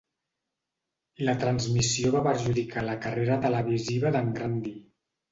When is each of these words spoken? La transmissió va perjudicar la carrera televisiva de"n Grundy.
La 1.27 1.33
transmissió 1.43 2.13
va 2.15 2.23
perjudicar 2.27 2.83
la 2.87 2.95
carrera 3.03 3.35
televisiva 3.43 4.13
de"n 4.17 4.33
Grundy. 4.39 4.73